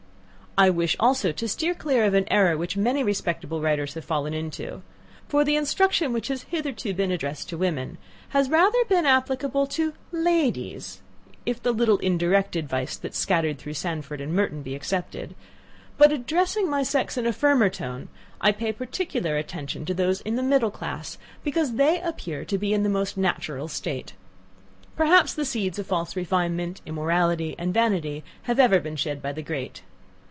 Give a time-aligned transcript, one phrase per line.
[0.57, 4.33] I wish also to steer clear of an error, which many respectable writers have fallen
[4.33, 4.81] into;
[5.29, 7.97] for the instruction which has hitherto been addressed to women,
[8.29, 10.99] has rather been applicable to LADIES,
[11.45, 15.35] if the little indirect advice, that is scattered through Sandford and Merton, be excepted;
[15.97, 18.09] but, addressing my sex in a firmer tone,
[18.41, 22.73] I pay particular attention to those in the middle class, because they appear to be
[22.73, 24.15] in the most natural state.
[24.97, 29.41] Perhaps the seeds of false refinement, immorality, and vanity have ever been shed by the
[29.41, 29.83] great.